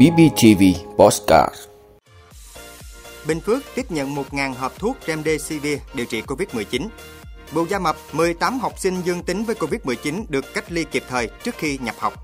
BBTV 0.00 0.62
Postcard 0.96 1.54
Bình 3.26 3.40
Phước 3.40 3.62
tiếp 3.74 3.90
nhận 3.90 4.14
1.000 4.14 4.54
hộp 4.54 4.78
thuốc 4.78 4.96
Remdesivir 5.06 5.78
điều 5.94 6.06
trị 6.06 6.22
COVID-19. 6.22 6.88
Bù 7.52 7.66
Gia 7.66 7.78
Mập, 7.78 7.96
18 8.12 8.58
học 8.58 8.72
sinh 8.78 9.02
dương 9.04 9.22
tính 9.22 9.44
với 9.44 9.56
COVID-19 9.56 10.24
được 10.28 10.54
cách 10.54 10.72
ly 10.72 10.84
kịp 10.84 11.04
thời 11.08 11.28
trước 11.42 11.54
khi 11.58 11.78
nhập 11.78 11.94
học. 11.98 12.14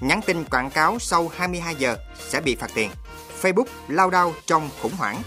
Nhắn 0.00 0.20
tin 0.26 0.44
quảng 0.44 0.70
cáo 0.70 0.98
sau 0.98 1.30
22 1.36 1.74
giờ 1.74 1.96
sẽ 2.28 2.40
bị 2.40 2.56
phạt 2.56 2.70
tiền. 2.74 2.90
Facebook 3.42 3.66
lao 3.88 4.10
đao 4.10 4.32
trong 4.46 4.70
khủng 4.82 4.96
hoảng. 4.98 5.22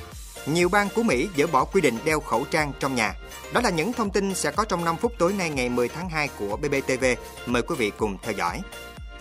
Nhiều 0.46 0.70
bang 0.70 0.88
của 0.96 1.04
Mỹ 1.04 1.30
dỡ 1.38 1.48
bỏ 1.48 1.66
quy 1.66 1.82
định 1.82 1.98
đeo 2.06 2.20
khẩu 2.20 2.46
trang 2.52 2.72
trong 2.80 2.96
nhà. 2.96 3.16
Đó 3.54 3.62
là 3.62 3.70
những 3.70 3.94
thông 3.94 4.10
tin 4.10 4.36
sẽ 4.36 4.52
có 4.52 4.66
trong 4.66 4.86
5 4.86 4.98
phút 4.98 5.14
tối 5.18 5.34
nay 5.34 5.50
ngày 5.50 5.70
10 5.70 5.88
tháng 5.88 6.10
2 6.10 6.30
của 6.40 6.58
BBTV. 6.58 7.06
Mời 7.46 7.62
quý 7.62 7.76
vị 7.76 7.92
cùng 7.98 8.18
theo 8.24 8.34
dõi. 8.34 8.62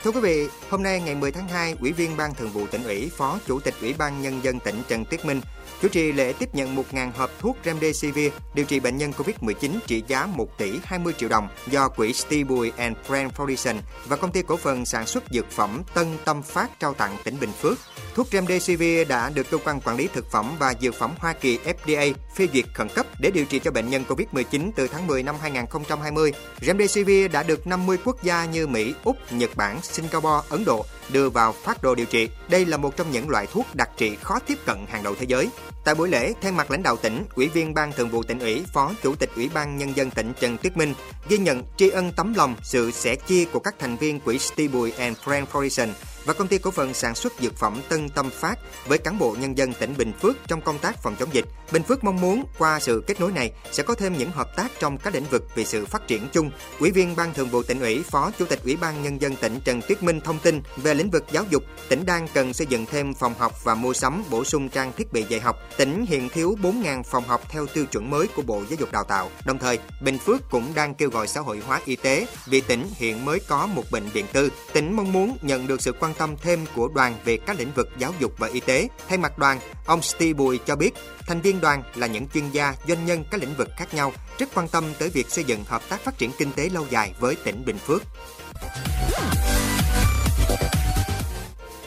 Thưa 0.02 0.10
quý 0.10 0.20
vị, 0.20 0.48
hôm 0.70 0.82
nay 0.82 1.00
ngày 1.00 1.14
10 1.14 1.32
tháng 1.32 1.48
2, 1.48 1.74
Ủy 1.80 1.92
viên 1.92 2.16
Ban 2.16 2.34
Thường 2.34 2.50
vụ 2.50 2.66
tỉnh 2.66 2.84
ủy, 2.84 3.10
Phó 3.16 3.38
Chủ 3.46 3.60
tịch 3.60 3.74
Ủy 3.80 3.94
ban 3.98 4.22
Nhân 4.22 4.40
dân 4.42 4.60
tỉnh 4.60 4.82
Trần 4.88 5.04
Tiết 5.04 5.24
Minh 5.24 5.40
chủ 5.82 5.88
trì 5.88 6.12
lễ 6.12 6.32
tiếp 6.38 6.54
nhận 6.54 6.76
1.000 6.76 7.10
hộp 7.16 7.30
thuốc 7.38 7.56
Remdesivir 7.64 8.32
điều 8.54 8.64
trị 8.64 8.80
bệnh 8.80 8.96
nhân 8.96 9.12
COVID-19 9.16 9.70
trị 9.86 10.02
giá 10.06 10.26
1 10.26 10.58
tỷ 10.58 10.78
20 10.84 11.12
triệu 11.18 11.28
đồng 11.28 11.48
do 11.70 11.88
quỹ 11.88 12.12
Stibui 12.12 12.72
and 12.76 12.96
Friend 13.08 13.30
Foundation 13.30 13.76
và 14.06 14.16
công 14.16 14.32
ty 14.32 14.42
cổ 14.42 14.56
phần 14.56 14.86
sản 14.86 15.06
xuất 15.06 15.24
dược 15.30 15.50
phẩm 15.50 15.82
Tân 15.94 16.06
Tâm 16.24 16.42
Phát 16.42 16.80
trao 16.80 16.94
tặng 16.94 17.16
tỉnh 17.24 17.40
Bình 17.40 17.52
Phước. 17.60 17.78
Thuốc 18.14 18.26
Remdesivir 18.32 19.08
đã 19.08 19.30
được 19.34 19.50
cơ 19.50 19.58
quan 19.64 19.80
quản 19.80 19.96
lý 19.96 20.08
thực 20.14 20.30
phẩm 20.30 20.56
và 20.58 20.74
dược 20.80 20.94
phẩm 20.94 21.14
Hoa 21.18 21.32
Kỳ 21.32 21.58
FDA 21.58 22.12
phê 22.36 22.48
duyệt 22.52 22.64
khẩn 22.74 22.88
cấp 22.88 23.06
để 23.20 23.30
điều 23.30 23.44
trị 23.44 23.58
cho 23.58 23.70
bệnh 23.70 23.90
nhân 23.90 24.04
COVID-19 24.08 24.70
từ 24.76 24.88
tháng 24.88 25.06
10 25.06 25.22
năm 25.22 25.34
2020. 25.40 26.32
Remdesivir 26.60 27.32
đã 27.32 27.42
được 27.42 27.66
50 27.66 27.98
quốc 28.04 28.22
gia 28.22 28.44
như 28.44 28.66
Mỹ, 28.66 28.94
Úc, 29.04 29.16
Nhật 29.32 29.50
Bản, 29.56 29.82
Singapore, 29.82 30.48
Ấn 30.48 30.64
Độ 30.64 30.84
đưa 31.08 31.28
vào 31.28 31.52
phát 31.52 31.82
đồ 31.82 31.94
điều 31.94 32.06
trị. 32.06 32.28
Đây 32.48 32.66
là 32.66 32.76
một 32.76 32.96
trong 32.96 33.10
những 33.10 33.28
loại 33.28 33.46
thuốc 33.52 33.66
đặc 33.74 33.90
trị 33.96 34.16
khó 34.22 34.38
tiếp 34.38 34.58
cận 34.66 34.76
hàng 34.88 35.02
đầu 35.02 35.14
thế 35.18 35.26
giới. 35.28 35.48
Tại 35.84 35.94
buổi 35.94 36.08
lễ, 36.08 36.32
thay 36.40 36.52
mặt 36.52 36.70
lãnh 36.70 36.82
đạo 36.82 36.96
tỉnh, 36.96 37.24
Ủy 37.34 37.48
viên 37.48 37.74
Ban 37.74 37.92
Thường 37.92 38.08
vụ 38.08 38.22
tỉnh 38.22 38.38
ủy, 38.38 38.64
Phó 38.72 38.92
Chủ 39.02 39.14
tịch 39.14 39.30
Ủy 39.36 39.50
ban 39.54 39.76
Nhân 39.76 39.96
dân 39.96 40.10
tỉnh 40.10 40.32
Trần 40.40 40.58
Tuyết 40.58 40.76
Minh 40.76 40.94
ghi 41.28 41.38
nhận 41.38 41.62
tri 41.76 41.90
ân 41.90 42.12
tấm 42.16 42.34
lòng, 42.34 42.56
sự 42.62 42.90
sẻ 42.90 43.16
chia 43.16 43.44
của 43.44 43.58
các 43.58 43.74
thành 43.78 43.96
viên 43.96 44.20
quỹ 44.20 44.38
steve 44.38 44.72
bùi 44.72 44.92
and 44.92 45.16
Friend 45.24 45.46
Foundation 45.52 45.88
và 46.26 46.34
công 46.34 46.48
ty 46.48 46.58
cổ 46.58 46.70
phần 46.70 46.94
sản 46.94 47.14
xuất 47.14 47.32
dược 47.40 47.56
phẩm 47.56 47.80
Tân 47.88 48.08
Tâm 48.08 48.30
Phát 48.30 48.58
với 48.86 48.98
cán 48.98 49.18
bộ 49.18 49.36
nhân 49.40 49.58
dân 49.58 49.72
tỉnh 49.72 49.94
Bình 49.98 50.12
Phước 50.22 50.36
trong 50.46 50.60
công 50.60 50.78
tác 50.78 51.02
phòng 51.02 51.16
chống 51.18 51.28
dịch. 51.32 51.44
Bình 51.72 51.82
Phước 51.82 52.04
mong 52.04 52.20
muốn 52.20 52.44
qua 52.58 52.80
sự 52.80 53.04
kết 53.06 53.20
nối 53.20 53.32
này 53.32 53.52
sẽ 53.72 53.82
có 53.82 53.94
thêm 53.94 54.18
những 54.18 54.30
hợp 54.30 54.56
tác 54.56 54.72
trong 54.78 54.98
các 54.98 55.14
lĩnh 55.14 55.24
vực 55.30 55.42
vì 55.54 55.64
sự 55.64 55.86
phát 55.86 56.08
triển 56.08 56.28
chung. 56.32 56.50
Ủy 56.80 56.90
viên 56.90 57.16
Ban 57.16 57.34
Thường 57.34 57.48
vụ 57.48 57.62
tỉnh 57.62 57.80
ủy, 57.80 58.02
Phó 58.02 58.30
Chủ 58.38 58.44
tịch 58.44 58.60
Ủy 58.64 58.76
ban 58.76 59.02
nhân 59.02 59.20
dân 59.20 59.36
tỉnh 59.36 59.60
Trần 59.64 59.82
Tuyết 59.82 60.02
Minh 60.02 60.20
thông 60.20 60.38
tin 60.38 60.62
về 60.76 60.94
lĩnh 60.94 61.10
vực 61.10 61.24
giáo 61.32 61.44
dục, 61.50 61.62
tỉnh 61.88 62.06
đang 62.06 62.28
cần 62.34 62.52
xây 62.52 62.66
dựng 62.66 62.86
thêm 62.86 63.14
phòng 63.14 63.34
học 63.38 63.64
và 63.64 63.74
mua 63.74 63.92
sắm 63.92 64.24
bổ 64.30 64.44
sung 64.44 64.68
trang 64.68 64.92
thiết 64.96 65.12
bị 65.12 65.24
dạy 65.28 65.40
học. 65.40 65.56
Tỉnh 65.76 66.06
hiện 66.06 66.28
thiếu 66.28 66.56
4.000 66.62 67.02
phòng 67.02 67.24
học 67.24 67.42
theo 67.48 67.66
tiêu 67.66 67.86
chuẩn 67.86 68.10
mới 68.10 68.26
của 68.26 68.42
Bộ 68.42 68.62
Giáo 68.70 68.76
dục 68.80 68.92
Đào 68.92 69.04
tạo. 69.04 69.30
Đồng 69.44 69.58
thời, 69.58 69.78
Bình 70.02 70.18
Phước 70.18 70.50
cũng 70.50 70.74
đang 70.74 70.94
kêu 70.94 71.10
gọi 71.10 71.28
xã 71.28 71.40
hội 71.40 71.62
hóa 71.66 71.80
y 71.84 71.96
tế 71.96 72.26
vì 72.46 72.60
tỉnh 72.60 72.86
hiện 72.96 73.24
mới 73.24 73.40
có 73.48 73.66
một 73.66 73.84
bệnh 73.90 74.08
viện 74.08 74.26
tư. 74.32 74.52
Tỉnh 74.72 74.96
mong 74.96 75.12
muốn 75.12 75.36
nhận 75.42 75.66
được 75.66 75.82
sự 75.82 75.92
quan 76.00 76.14
tâm 76.18 76.36
thêm 76.42 76.64
của 76.74 76.88
đoàn 76.94 77.14
về 77.24 77.38
các 77.46 77.58
lĩnh 77.58 77.72
vực 77.72 77.88
giáo 77.98 78.12
dục 78.18 78.32
và 78.38 78.48
y 78.48 78.60
tế. 78.60 78.88
Thay 79.08 79.18
mặt 79.18 79.38
đoàn, 79.38 79.60
ông 79.86 80.02
Steve 80.02 80.32
Bùi 80.32 80.58
cho 80.66 80.76
biết, 80.76 80.90
thành 81.26 81.40
viên 81.40 81.60
đoàn 81.60 81.82
là 81.94 82.06
những 82.06 82.28
chuyên 82.28 82.50
gia, 82.50 82.74
doanh 82.88 83.06
nhân 83.06 83.24
các 83.30 83.40
lĩnh 83.40 83.54
vực 83.54 83.68
khác 83.76 83.94
nhau, 83.94 84.12
rất 84.38 84.48
quan 84.54 84.68
tâm 84.68 84.84
tới 84.98 85.08
việc 85.08 85.30
xây 85.30 85.44
dựng 85.44 85.64
hợp 85.64 85.82
tác 85.88 86.00
phát 86.00 86.18
triển 86.18 86.30
kinh 86.38 86.52
tế 86.52 86.68
lâu 86.68 86.86
dài 86.90 87.14
với 87.20 87.36
tỉnh 87.44 87.64
Bình 87.64 87.78
Phước. 87.78 88.02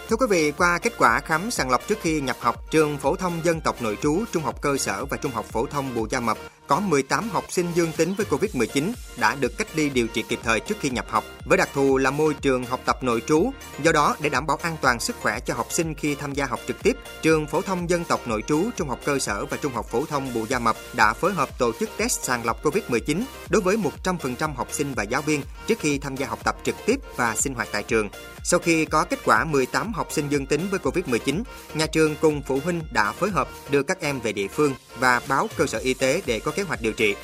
Thưa 0.10 0.16
quý 0.16 0.26
vị, 0.30 0.52
qua 0.52 0.80
kết 0.82 0.94
quả 0.98 1.20
khám 1.20 1.52
sàng 1.52 1.70
lọc 1.70 1.88
trước 1.88 1.98
khi 2.02 2.22
nhập 2.22 2.38
học, 2.40 2.72
trường 2.72 2.98
phổ 2.98 3.16
thông 3.16 3.42
dân 3.44 3.62
tộc 3.62 3.82
nội 3.82 3.98
trú, 4.02 4.24
trung 4.32 4.44
học 4.44 4.62
cơ 4.62 4.78
sở 4.78 5.06
và 5.06 5.18
trung 5.18 5.32
học 5.32 5.46
phổ 5.46 5.66
thông 5.66 5.96
Bù 5.96 6.08
Gia 6.10 6.20
Mập 6.20 6.38
có 6.70 6.80
18 6.80 7.30
học 7.30 7.46
sinh 7.50 7.66
dương 7.76 7.92
tính 7.98 8.14
với 8.18 8.26
Covid-19 8.30 8.92
đã 9.18 9.36
được 9.36 9.58
cách 9.58 9.68
ly 9.76 9.90
điều 9.90 10.08
trị 10.08 10.24
kịp 10.30 10.40
thời 10.44 10.60
trước 10.60 10.76
khi 10.80 10.90
nhập 10.90 11.06
học. 11.10 11.24
Với 11.46 11.58
đặc 11.58 11.70
thù 11.74 11.98
là 11.98 12.12
môi 12.12 12.34
trường 12.34 12.66
học 12.66 12.80
tập 12.86 13.04
nội 13.04 13.22
trú, 13.28 13.52
do 13.84 13.92
đó 13.92 14.16
để 14.20 14.30
đảm 14.30 14.48
bảo 14.48 14.58
an 14.62 14.78
toàn 14.82 15.00
sức 15.00 15.16
khỏe 15.22 15.40
cho 15.40 15.54
học 15.54 15.68
sinh 15.70 15.94
khi 15.94 16.16
tham 16.16 16.34
gia 16.34 16.46
học 16.46 16.60
trực 16.68 16.84
tiếp, 16.84 16.98
trường 17.22 17.48
phổ 17.48 17.62
thông 17.62 17.90
dân 17.90 18.04
tộc 18.04 18.28
nội 18.28 18.44
trú, 18.48 18.64
trung 18.78 18.90
học 18.90 19.00
cơ 19.06 19.20
sở 19.20 19.46
và 19.46 19.58
trung 19.58 19.74
học 19.74 19.86
phổ 19.90 20.06
thông 20.06 20.34
Bù 20.34 20.46
Gia 20.46 20.60
Mập 20.60 20.76
đã 20.94 21.14
phối 21.14 21.34
hợp 21.34 21.60
tổ 21.60 21.72
chức 21.80 21.90
test 21.98 22.24
sàng 22.24 22.46
lọc 22.46 22.64
Covid-19 22.64 23.22
đối 23.50 23.62
với 23.62 23.78
100% 24.04 24.54
học 24.54 24.68
sinh 24.72 24.94
và 24.94 25.04
giáo 25.04 25.22
viên 25.22 25.42
trước 25.68 25.80
khi 25.80 25.98
tham 25.98 26.16
gia 26.16 26.28
học 26.28 26.40
tập 26.44 26.56
trực 26.64 26.76
tiếp 26.86 27.00
và 27.16 27.36
sinh 27.36 27.54
hoạt 27.54 27.68
tại 27.72 27.84
trường. 27.84 28.10
Sau 28.44 28.60
khi 28.60 28.86
có 28.86 29.04
kết 29.04 29.20
quả 29.26 29.44
18 29.44 29.94
học 29.94 30.08
sinh 30.12 30.30
dương 30.30 30.46
tính 30.46 30.68
với 30.72 30.80
Covid-19, 30.80 31.44
nhà 31.74 31.86
trường 31.86 32.16
cùng 32.22 32.42
phụ 32.42 32.60
huynh 32.64 32.82
đã 32.92 33.12
phối 33.12 33.30
hợp 33.30 33.50
đưa 33.70 33.84
các 33.84 34.02
em 34.02 34.20
về 34.20 34.32
địa 34.34 34.48
phương 34.48 34.74
và 35.00 35.22
báo 35.28 35.48
cơ 35.58 35.66
sở 35.66 35.80
y 35.80 35.94
tế 35.94 36.22
để 36.26 36.40
có 36.40 36.52
kế 36.60 36.64
hoạch 36.64 36.82
điều 36.82 36.94
trị. 36.94 37.16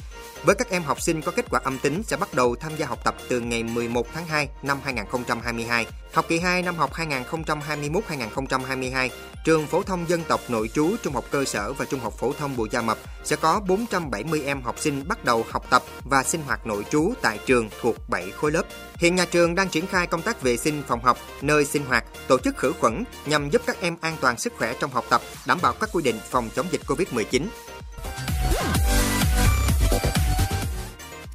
Với 0.44 0.56
các 0.56 0.70
em 0.70 0.84
học 0.84 1.02
sinh 1.02 1.22
có 1.22 1.32
kết 1.32 1.46
quả 1.50 1.60
âm 1.64 1.80
tính 1.80 2.04
sẽ 2.04 2.18
bắt 2.18 2.34
đầu 2.34 2.56
tham 2.56 2.72
gia 2.78 2.86
học 2.86 3.00
tập 3.04 3.16
từ 3.30 3.40
ngày 3.40 3.64
11 3.64 4.08
tháng 4.14 4.26
2 4.26 4.50
năm 4.64 4.80
2022. 4.84 5.86
Học 6.14 6.26
kỳ 6.30 6.40
2 6.40 6.62
năm 6.62 6.76
học 6.76 6.94
2021-2022, 6.94 9.10
trường 9.46 9.68
phổ 9.68 9.84
thông 9.84 10.10
dân 10.10 10.24
tộc 10.28 10.42
nội 10.50 10.70
trú 10.74 10.96
trung 11.04 11.14
học 11.14 11.26
cơ 11.32 11.46
sở 11.46 11.74
và 11.74 11.86
trung 11.86 12.00
học 12.00 12.14
phổ 12.20 12.34
thông 12.34 12.58
Bù 12.58 12.68
Gia 12.72 12.82
Mập 12.82 12.98
sẽ 13.24 13.36
có 13.36 13.60
470 13.68 14.42
em 14.46 14.62
học 14.62 14.80
sinh 14.80 15.08
bắt 15.08 15.26
đầu 15.26 15.46
học 15.50 15.66
tập 15.70 15.84
và 16.04 16.24
sinh 16.24 16.42
hoạt 16.42 16.68
nội 16.68 16.86
trú 16.90 17.14
tại 17.22 17.40
trường 17.46 17.70
thuộc 17.82 17.96
7 18.10 18.32
khối 18.32 18.52
lớp. 18.52 18.64
Hiện 18.96 19.16
nhà 19.16 19.26
trường 19.26 19.56
đang 19.56 19.70
triển 19.70 19.88
khai 19.88 20.08
công 20.08 20.22
tác 20.22 20.42
vệ 20.42 20.58
sinh 20.58 20.84
phòng 20.88 21.04
học, 21.04 21.18
nơi 21.42 21.66
sinh 21.66 21.86
hoạt, 21.86 22.06
tổ 22.28 22.38
chức 22.38 22.58
khử 22.58 22.74
khuẩn 22.80 23.04
nhằm 23.26 23.50
giúp 23.50 23.62
các 23.66 23.82
em 23.82 23.98
an 24.02 24.18
toàn 24.22 24.38
sức 24.38 24.54
khỏe 24.58 24.74
trong 24.80 24.92
học 24.92 25.06
tập, 25.10 25.22
đảm 25.46 25.60
bảo 25.62 25.74
các 25.74 25.90
quy 25.94 26.04
định 26.04 26.20
phòng 26.30 26.50
chống 26.56 26.68
dịch 26.72 26.82
Covid-19. 26.88 27.42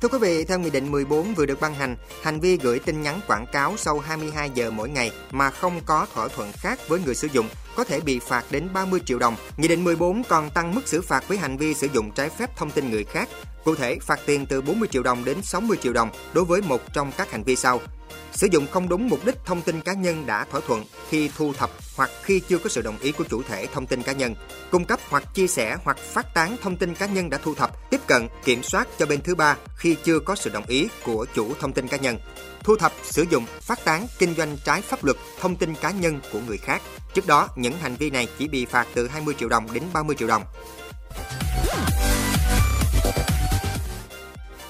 Thưa 0.00 0.08
quý 0.08 0.18
vị, 0.18 0.44
theo 0.44 0.58
Nghị 0.58 0.70
định 0.70 0.90
14 0.90 1.34
vừa 1.34 1.46
được 1.46 1.60
ban 1.60 1.74
hành, 1.74 1.96
hành 2.22 2.40
vi 2.40 2.56
gửi 2.56 2.78
tin 2.78 3.02
nhắn 3.02 3.20
quảng 3.26 3.46
cáo 3.52 3.74
sau 3.76 3.98
22 3.98 4.50
giờ 4.54 4.70
mỗi 4.70 4.88
ngày 4.88 5.12
mà 5.30 5.50
không 5.50 5.80
có 5.86 6.06
thỏa 6.14 6.28
thuận 6.28 6.52
khác 6.52 6.78
với 6.88 7.00
người 7.04 7.14
sử 7.14 7.28
dụng 7.32 7.48
có 7.76 7.84
thể 7.84 8.00
bị 8.00 8.18
phạt 8.18 8.44
đến 8.50 8.68
30 8.74 9.00
triệu 9.04 9.18
đồng. 9.18 9.36
Nghị 9.56 9.68
định 9.68 9.84
14 9.84 10.22
còn 10.28 10.50
tăng 10.50 10.74
mức 10.74 10.88
xử 10.88 11.02
phạt 11.02 11.28
với 11.28 11.38
hành 11.38 11.56
vi 11.56 11.74
sử 11.74 11.88
dụng 11.94 12.10
trái 12.10 12.28
phép 12.28 12.56
thông 12.56 12.70
tin 12.70 12.90
người 12.90 13.04
khác. 13.04 13.28
Cụ 13.64 13.74
thể, 13.74 13.98
phạt 14.00 14.20
tiền 14.26 14.46
từ 14.46 14.60
40 14.60 14.88
triệu 14.88 15.02
đồng 15.02 15.24
đến 15.24 15.42
60 15.42 15.76
triệu 15.82 15.92
đồng 15.92 16.10
đối 16.32 16.44
với 16.44 16.62
một 16.62 16.80
trong 16.92 17.12
các 17.16 17.30
hành 17.30 17.42
vi 17.42 17.56
sau 17.56 17.80
sử 18.40 18.48
dụng 18.50 18.66
không 18.70 18.88
đúng 18.88 19.08
mục 19.08 19.24
đích 19.24 19.34
thông 19.44 19.62
tin 19.62 19.80
cá 19.80 19.92
nhân 19.92 20.26
đã 20.26 20.44
thỏa 20.44 20.60
thuận 20.66 20.84
khi 21.08 21.30
thu 21.36 21.52
thập 21.52 21.70
hoặc 21.96 22.10
khi 22.22 22.40
chưa 22.48 22.58
có 22.58 22.68
sự 22.68 22.82
đồng 22.82 22.98
ý 22.98 23.12
của 23.12 23.24
chủ 23.24 23.42
thể 23.42 23.66
thông 23.66 23.86
tin 23.86 24.02
cá 24.02 24.12
nhân, 24.12 24.34
cung 24.70 24.84
cấp 24.84 25.00
hoặc 25.08 25.24
chia 25.34 25.46
sẻ 25.46 25.76
hoặc 25.84 25.98
phát 25.98 26.34
tán 26.34 26.56
thông 26.62 26.76
tin 26.76 26.94
cá 26.94 27.06
nhân 27.06 27.30
đã 27.30 27.38
thu 27.38 27.54
thập, 27.54 27.90
tiếp 27.90 28.00
cận, 28.06 28.28
kiểm 28.44 28.62
soát 28.62 28.88
cho 28.98 29.06
bên 29.06 29.20
thứ 29.20 29.34
ba 29.34 29.56
khi 29.76 29.96
chưa 30.04 30.20
có 30.20 30.34
sự 30.34 30.50
đồng 30.50 30.66
ý 30.66 30.88
của 31.04 31.26
chủ 31.34 31.54
thông 31.60 31.72
tin 31.72 31.88
cá 31.88 31.96
nhân, 31.96 32.18
thu 32.62 32.76
thập, 32.76 32.92
sử 33.02 33.24
dụng, 33.30 33.44
phát 33.60 33.84
tán, 33.84 34.06
kinh 34.18 34.34
doanh 34.34 34.56
trái 34.64 34.82
pháp 34.82 35.04
luật 35.04 35.16
thông 35.40 35.56
tin 35.56 35.74
cá 35.74 35.90
nhân 35.90 36.20
của 36.32 36.40
người 36.46 36.58
khác. 36.58 36.82
Trước 37.14 37.26
đó, 37.26 37.48
những 37.56 37.74
hành 37.78 37.94
vi 37.94 38.10
này 38.10 38.28
chỉ 38.38 38.48
bị 38.48 38.64
phạt 38.64 38.86
từ 38.94 39.08
20 39.08 39.34
triệu 39.38 39.48
đồng 39.48 39.72
đến 39.72 39.82
30 39.92 40.16
triệu 40.16 40.28
đồng. 40.28 40.42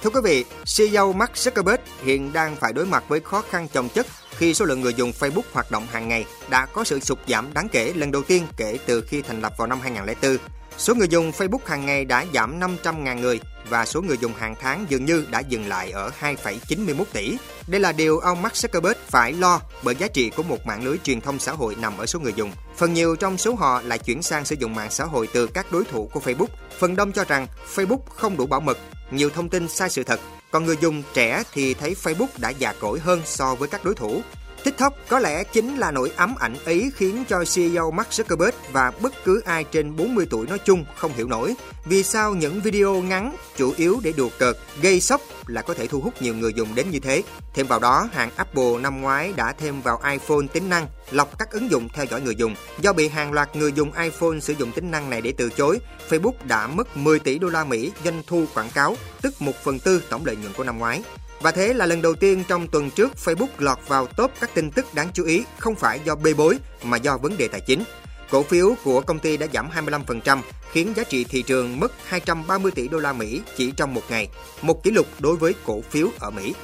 Thưa 0.03 0.11
quý 0.11 0.21
vị, 0.25 0.45
CEO 0.77 1.13
Mark 1.13 1.33
Zuckerberg 1.33 1.79
hiện 2.03 2.33
đang 2.33 2.57
phải 2.57 2.73
đối 2.73 2.87
mặt 2.87 3.05
với 3.09 3.21
khó 3.21 3.43
khăn 3.51 3.69
chồng 3.73 3.89
chất 3.89 4.07
khi 4.37 4.55
số 4.55 4.65
lượng 4.65 4.81
người 4.81 4.95
dùng 4.95 5.13
Facebook 5.21 5.43
hoạt 5.53 5.71
động 5.71 5.87
hàng 5.91 6.09
ngày 6.09 6.25
đã 6.51 6.67
có 6.67 6.85
sự 6.85 7.01
sụt 7.01 7.19
giảm 7.29 7.55
đáng 7.55 7.69
kể 7.73 7.93
lần 7.97 8.11
đầu 8.11 8.23
tiên 8.23 8.47
kể 8.57 8.79
từ 8.87 9.01
khi 9.01 9.23
thành 9.23 9.41
lập 9.41 9.53
vào 9.59 9.67
năm 9.67 9.81
2004. 9.81 10.37
Số 10.79 10.95
người 10.95 11.09
dùng 11.09 11.31
Facebook 11.31 11.59
hàng 11.67 11.87
ngày 11.87 12.05
đã 12.05 12.25
giảm 12.35 12.61
500.000 12.61 13.21
người 13.21 13.41
và 13.71 13.87
số 13.87 14.03
người 14.03 14.19
dùng 14.21 14.35
hàng 14.35 14.55
tháng 14.61 14.87
dường 14.89 15.05
như 15.05 15.27
đã 15.31 15.41
dừng 15.41 15.69
lại 15.69 15.91
ở 15.91 16.11
2,91 16.21 17.05
tỷ. 17.13 17.37
Đây 17.67 17.81
là 17.81 17.93
điều 17.93 18.19
ông 18.19 18.43
Mark 18.43 18.55
Zuckerberg 18.55 18.95
phải 19.07 19.33
lo 19.33 19.61
bởi 19.83 19.95
giá 19.95 20.09
trị 20.09 20.31
của 20.31 20.43
một 20.43 20.67
mạng 20.67 20.85
lưới 20.85 20.99
truyền 20.99 21.21
thông 21.21 21.39
xã 21.39 21.53
hội 21.53 21.77
nằm 21.81 21.99
ở 21.99 22.07
số 22.07 22.21
người 22.21 22.33
dùng. 22.37 22.53
Phần 22.77 22.95
nhiều 22.95 23.17
trong 23.17 23.39
số 23.39 23.55
họ 23.55 23.83
lại 23.83 23.99
chuyển 23.99 24.23
sang 24.23 24.45
sử 24.45 24.57
dụng 24.59 24.75
mạng 24.75 24.91
xã 24.91 25.05
hội 25.05 25.29
từ 25.33 25.47
các 25.47 25.73
đối 25.73 25.85
thủ 25.85 26.11
của 26.13 26.21
Facebook. 26.21 26.47
Phần 26.79 26.97
đông 26.97 27.13
cho 27.13 27.25
rằng 27.25 27.47
Facebook 27.75 28.01
không 28.17 28.37
đủ 28.37 28.47
bảo 28.47 28.61
mật, 28.61 28.79
nhiều 29.11 29.31
thông 29.31 29.49
tin 29.49 29.69
sai 29.69 29.91
sự 29.91 30.05
thật, 30.05 30.21
còn 30.51 30.65
người 30.65 30.77
dùng 30.81 31.03
trẻ 31.15 31.43
thì 31.53 31.75
thấy 31.75 31.97
Facebook 32.03 32.29
đã 32.39 32.51
già 32.51 32.73
cỗi 32.81 32.99
hơn 32.99 33.23
so 33.25 33.55
với 33.55 33.69
các 33.69 33.85
đối 33.85 33.95
thủ. 33.95 34.23
TikTok 34.65 34.97
có 35.09 35.19
lẽ 35.19 35.45
chính 35.45 35.77
là 35.77 35.91
nỗi 35.91 36.13
ám 36.17 36.35
ảnh 36.39 36.57
ấy 36.65 36.93
khiến 36.97 37.25
cho 37.29 37.45
CEO 37.55 37.91
Mark 37.91 38.09
Zuckerberg 38.09 38.53
và 38.73 38.93
bất 39.01 39.13
cứ 39.25 39.43
ai 39.45 39.65
trên 39.65 39.97
40 39.97 40.27
tuổi 40.31 40.47
nói 40.47 40.59
chung 40.59 40.85
không 40.97 41.13
hiểu 41.13 41.29
nổi 41.29 41.55
vì 41.85 42.03
sao 42.03 42.35
những 42.35 42.61
video 42.61 42.95
ngắn 42.95 43.37
chủ 43.57 43.73
yếu 43.77 44.01
để 44.03 44.13
đùa 44.17 44.29
cợt, 44.39 44.57
gây 44.83 45.01
sốc 45.01 45.21
là 45.51 45.63
có 45.63 45.75
thể 45.75 45.87
thu 45.87 46.01
hút 46.01 46.23
nhiều 46.23 46.35
người 46.35 46.53
dùng 46.55 46.75
đến 46.75 46.91
như 46.91 46.99
thế. 46.99 47.23
Thêm 47.55 47.67
vào 47.67 47.79
đó, 47.79 48.09
hãng 48.13 48.31
Apple 48.37 48.79
năm 48.81 49.01
ngoái 49.01 49.33
đã 49.37 49.53
thêm 49.53 49.83
vào 49.83 50.01
iPhone 50.11 50.47
tính 50.53 50.69
năng 50.69 50.87
lọc 51.11 51.39
các 51.39 51.51
ứng 51.51 51.71
dụng 51.71 51.89
theo 51.89 52.05
dõi 52.05 52.21
người 52.21 52.35
dùng. 52.35 52.55
Do 52.81 52.93
bị 52.93 53.09
hàng 53.09 53.33
loạt 53.33 53.57
người 53.57 53.73
dùng 53.73 53.93
iPhone 53.93 54.41
sử 54.41 54.53
dụng 54.53 54.73
tính 54.73 54.91
năng 54.91 55.11
này 55.11 55.21
để 55.21 55.33
từ 55.33 55.51
chối, 55.51 55.79
Facebook 56.11 56.33
đã 56.45 56.67
mất 56.67 56.97
10 56.97 57.19
tỷ 57.19 57.39
đô 57.39 57.49
la 57.49 57.65
Mỹ 57.65 57.93
doanh 58.05 58.23
thu 58.27 58.45
quảng 58.55 58.71
cáo, 58.75 58.97
tức 59.23 59.43
1 59.43 59.53
phần 59.65 59.79
tư 59.79 60.03
tổng 60.11 60.27
lợi 60.27 60.37
nhuận 60.37 60.53
của 60.53 60.65
năm 60.65 60.79
ngoái. 60.79 61.03
Và 61.41 61.51
thế 61.51 61.75
là 61.75 61.87
lần 61.87 62.03
đầu 62.03 62.15
tiên 62.15 62.45
trong 62.49 62.69
tuần 62.69 62.91
trước 62.91 63.13
Facebook 63.25 63.49
lọt 63.59 63.79
vào 63.89 64.07
top 64.07 64.31
các 64.41 64.55
tin 64.55 64.71
tức 64.71 64.95
đáng 64.95 65.09
chú 65.15 65.25
ý 65.25 65.45
không 65.59 65.75
phải 65.75 66.01
do 66.05 66.15
bê 66.15 66.35
bối 66.35 66.59
mà 66.83 66.97
do 66.97 67.17
vấn 67.17 67.37
đề 67.37 67.49
tài 67.49 67.61
chính. 67.61 67.85
Cổ 68.31 68.43
phiếu 68.43 68.75
của 68.85 69.01
công 69.01 69.19
ty 69.19 69.37
đã 69.37 69.47
giảm 69.55 69.69
25%, 69.71 70.41
khiến 70.73 70.93
giá 70.97 71.05
trị 71.05 71.25
thị 71.25 71.43
trường 71.43 71.81
mất 71.81 71.93
230 72.05 72.73
tỷ 72.73 72.89
đô 72.89 72.99
la 72.99 73.13
Mỹ 73.13 73.43
chỉ 73.57 73.73
trong 73.77 73.95
một 73.95 74.03
ngày, 74.09 74.29
một 74.63 74.83
kỷ 74.83 74.91
lục 74.91 75.07
đối 75.19 75.37
với 75.37 75.55
cổ 75.67 75.81
phiếu 75.91 76.09
ở 76.19 76.31
Mỹ. 76.31 76.55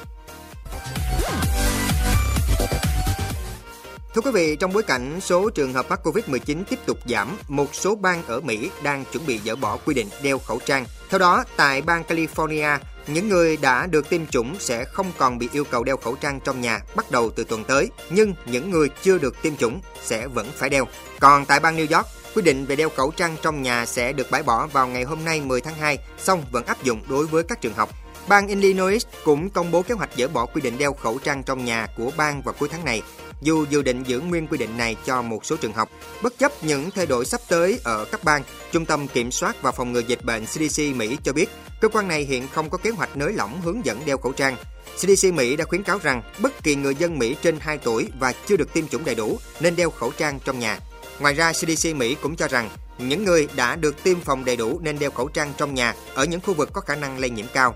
Thưa 4.13 4.21
quý 4.21 4.31
vị, 4.31 4.55
trong 4.55 4.73
bối 4.73 4.83
cảnh 4.83 5.21
số 5.21 5.49
trường 5.49 5.73
hợp 5.73 5.85
mắc 5.89 5.99
Covid-19 6.03 6.63
tiếp 6.69 6.79
tục 6.85 6.97
giảm, 7.05 7.37
một 7.47 7.75
số 7.75 7.95
bang 7.95 8.23
ở 8.27 8.41
Mỹ 8.41 8.69
đang 8.83 9.05
chuẩn 9.13 9.25
bị 9.25 9.39
dỡ 9.45 9.55
bỏ 9.55 9.77
quy 9.85 9.93
định 9.93 10.07
đeo 10.23 10.39
khẩu 10.39 10.59
trang. 10.65 10.85
Theo 11.09 11.19
đó, 11.19 11.43
tại 11.55 11.81
bang 11.81 12.03
California, 12.07 12.77
những 13.07 13.29
người 13.29 13.57
đã 13.57 13.85
được 13.85 14.09
tiêm 14.09 14.25
chủng 14.25 14.55
sẽ 14.59 14.85
không 14.85 15.11
còn 15.17 15.37
bị 15.37 15.49
yêu 15.51 15.63
cầu 15.63 15.83
đeo 15.83 15.97
khẩu 15.97 16.15
trang 16.15 16.39
trong 16.39 16.61
nhà 16.61 16.81
bắt 16.95 17.11
đầu 17.11 17.31
từ 17.35 17.43
tuần 17.43 17.63
tới, 17.63 17.89
nhưng 18.09 18.33
những 18.45 18.71
người 18.71 18.89
chưa 19.03 19.17
được 19.17 19.41
tiêm 19.41 19.57
chủng 19.57 19.81
sẽ 20.03 20.27
vẫn 20.27 20.47
phải 20.55 20.69
đeo. 20.69 20.87
Còn 21.19 21.45
tại 21.45 21.59
bang 21.59 21.77
New 21.77 21.97
York, 21.97 22.07
quy 22.35 22.41
định 22.41 22.65
về 22.65 22.75
đeo 22.75 22.89
khẩu 22.89 23.11
trang 23.11 23.35
trong 23.41 23.61
nhà 23.61 23.85
sẽ 23.85 24.13
được 24.13 24.31
bãi 24.31 24.43
bỏ 24.43 24.67
vào 24.67 24.87
ngày 24.87 25.03
hôm 25.03 25.25
nay 25.25 25.41
10 25.41 25.61
tháng 25.61 25.75
2, 25.75 25.97
song 26.17 26.43
vẫn 26.51 26.65
áp 26.65 26.83
dụng 26.83 27.01
đối 27.09 27.25
với 27.25 27.43
các 27.43 27.61
trường 27.61 27.73
học. 27.73 27.89
Bang 28.27 28.47
Illinois 28.47 29.05
cũng 29.23 29.49
công 29.49 29.71
bố 29.71 29.81
kế 29.81 29.95
hoạch 29.95 30.09
dỡ 30.17 30.27
bỏ 30.27 30.45
quy 30.45 30.61
định 30.61 30.77
đeo 30.77 30.93
khẩu 30.93 31.19
trang 31.19 31.43
trong 31.43 31.65
nhà 31.65 31.87
của 31.97 32.11
bang 32.17 32.41
vào 32.41 32.55
cuối 32.59 32.69
tháng 32.71 32.85
này, 32.85 33.01
dù 33.41 33.65
dự 33.69 33.81
định 33.81 34.03
giữ 34.03 34.19
nguyên 34.19 34.47
quy 34.47 34.57
định 34.57 34.77
này 34.77 34.95
cho 35.05 35.21
một 35.21 35.45
số 35.45 35.55
trường 35.55 35.73
học. 35.73 35.89
Bất 36.21 36.37
chấp 36.37 36.63
những 36.63 36.91
thay 36.91 37.05
đổi 37.05 37.25
sắp 37.25 37.41
tới 37.47 37.79
ở 37.83 38.05
các 38.05 38.23
bang, 38.23 38.43
Trung 38.71 38.85
tâm 38.85 39.07
Kiểm 39.07 39.31
soát 39.31 39.61
và 39.61 39.71
Phòng 39.71 39.91
ngừa 39.91 39.99
Dịch 39.99 40.23
bệnh 40.23 40.45
CDC 40.45 40.81
Mỹ 40.95 41.17
cho 41.23 41.33
biết 41.33 41.49
cơ 41.81 41.87
quan 41.87 42.07
này 42.07 42.23
hiện 42.23 42.47
không 42.53 42.69
có 42.69 42.77
kế 42.77 42.89
hoạch 42.89 43.17
nới 43.17 43.33
lỏng 43.33 43.61
hướng 43.61 43.85
dẫn 43.85 44.01
đeo 44.05 44.17
khẩu 44.17 44.31
trang. 44.31 44.55
CDC 44.95 45.33
Mỹ 45.33 45.55
đã 45.55 45.65
khuyến 45.65 45.83
cáo 45.83 45.99
rằng 46.03 46.21
bất 46.39 46.63
kỳ 46.63 46.75
người 46.75 46.95
dân 46.95 47.19
Mỹ 47.19 47.35
trên 47.41 47.59
2 47.59 47.77
tuổi 47.77 48.09
và 48.19 48.33
chưa 48.47 48.57
được 48.57 48.73
tiêm 48.73 48.87
chủng 48.87 49.05
đầy 49.05 49.15
đủ 49.15 49.39
nên 49.59 49.75
đeo 49.75 49.89
khẩu 49.89 50.11
trang 50.11 50.39
trong 50.45 50.59
nhà. 50.59 50.79
Ngoài 51.19 51.33
ra, 51.33 51.53
CDC 51.53 51.95
Mỹ 51.95 52.15
cũng 52.21 52.35
cho 52.35 52.47
rằng 52.47 52.69
những 52.97 53.23
người 53.23 53.47
đã 53.55 53.75
được 53.75 54.03
tiêm 54.03 54.19
phòng 54.19 54.45
đầy 54.45 54.55
đủ 54.55 54.79
nên 54.83 54.99
đeo 54.99 55.11
khẩu 55.11 55.27
trang 55.27 55.53
trong 55.57 55.73
nhà 55.73 55.93
ở 56.13 56.25
những 56.25 56.41
khu 56.41 56.53
vực 56.53 56.69
có 56.73 56.81
khả 56.81 56.95
năng 56.95 57.19
lây 57.19 57.29
nhiễm 57.29 57.45
cao. 57.53 57.75